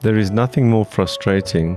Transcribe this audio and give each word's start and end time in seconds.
There 0.00 0.16
is 0.16 0.30
nothing 0.30 0.68
more 0.68 0.84
frustrating 0.84 1.76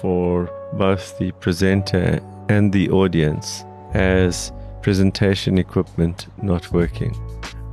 for 0.00 0.50
both 0.72 1.18
the 1.18 1.32
presenter 1.32 2.20
and 2.48 2.72
the 2.72 2.90
audience 2.90 3.64
as 3.94 4.52
presentation 4.82 5.56
equipment 5.56 6.26
not 6.42 6.72
working. 6.72 7.14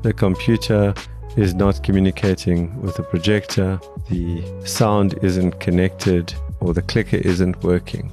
The 0.03 0.13
computer 0.13 0.93
is 1.35 1.53
not 1.53 1.83
communicating 1.83 2.79
with 2.81 2.95
the 2.95 3.03
projector, 3.03 3.79
the 4.09 4.43
sound 4.65 5.17
isn't 5.23 5.59
connected, 5.59 6.33
or 6.59 6.73
the 6.73 6.81
clicker 6.81 7.17
isn't 7.17 7.63
working. 7.63 8.11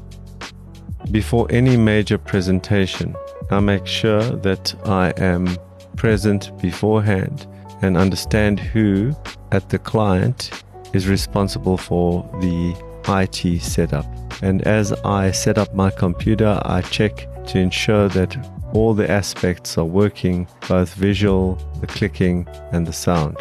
Before 1.10 1.46
any 1.50 1.76
major 1.76 2.18
presentation, 2.18 3.14
I 3.50 3.60
make 3.60 3.86
sure 3.86 4.22
that 4.22 4.74
I 4.86 5.10
am 5.18 5.56
present 5.96 6.50
beforehand 6.60 7.46
and 7.82 7.96
understand 7.96 8.58
who 8.58 9.14
at 9.52 9.68
the 9.68 9.78
client 9.78 10.64
is 10.94 11.08
responsible 11.08 11.76
for 11.76 12.28
the 12.40 12.74
IT 13.08 13.60
setup. 13.60 14.06
And 14.42 14.62
as 14.62 14.92
I 15.04 15.30
set 15.30 15.58
up 15.58 15.74
my 15.74 15.90
computer, 15.90 16.60
I 16.64 16.82
check 16.82 17.28
to 17.46 17.58
ensure 17.58 18.08
that 18.10 18.36
all 18.72 18.94
the 18.94 19.08
aspects 19.10 19.78
are 19.78 19.84
working, 19.84 20.48
both 20.68 20.94
visual, 20.94 21.54
the 21.80 21.86
clicking, 21.86 22.46
and 22.72 22.86
the 22.86 22.92
sound. 22.92 23.36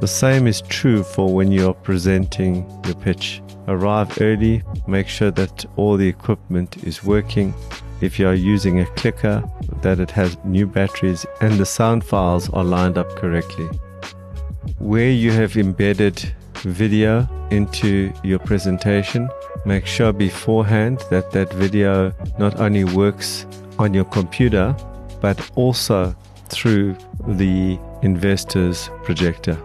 The 0.00 0.08
same 0.08 0.46
is 0.46 0.62
true 0.62 1.02
for 1.02 1.32
when 1.32 1.52
you 1.52 1.68
are 1.68 1.74
presenting 1.74 2.68
your 2.84 2.94
pitch. 2.94 3.42
Arrive 3.68 4.20
early, 4.20 4.62
make 4.86 5.08
sure 5.08 5.30
that 5.30 5.64
all 5.76 5.96
the 5.96 6.08
equipment 6.08 6.84
is 6.84 7.04
working. 7.04 7.54
If 8.00 8.18
you 8.18 8.28
are 8.28 8.34
using 8.34 8.80
a 8.80 8.86
clicker, 8.96 9.42
that 9.82 10.00
it 10.00 10.10
has 10.10 10.36
new 10.44 10.66
batteries 10.66 11.24
and 11.40 11.54
the 11.54 11.66
sound 11.66 12.04
files 12.04 12.50
are 12.50 12.64
lined 12.64 12.98
up 12.98 13.08
correctly. 13.16 13.66
Where 14.78 15.10
you 15.10 15.30
have 15.32 15.56
embedded 15.56 16.34
video 16.64 17.28
into 17.50 18.12
your 18.22 18.38
presentation, 18.38 19.28
make 19.64 19.86
sure 19.86 20.12
beforehand 20.12 21.02
that 21.10 21.30
that 21.32 21.52
video 21.52 22.12
not 22.38 22.58
only 22.60 22.84
works 22.84 23.46
on 23.78 23.94
your 23.94 24.04
computer 24.04 24.74
but 25.20 25.50
also 25.54 26.14
through 26.48 26.96
the 27.26 27.78
investor's 28.02 28.90
projector. 29.02 29.58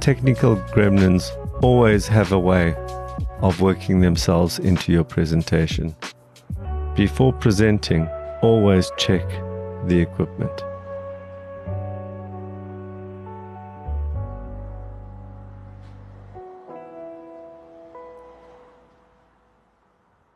Technical 0.00 0.56
gremlins 0.74 1.30
always 1.62 2.08
have 2.08 2.32
a 2.32 2.38
way 2.38 2.74
of 3.42 3.60
working 3.60 4.00
themselves 4.00 4.58
into 4.58 4.92
your 4.92 5.04
presentation. 5.04 5.94
Before 6.96 7.32
presenting, 7.32 8.08
always 8.42 8.90
check 8.96 9.26
the 9.86 9.98
equipment. 10.00 10.64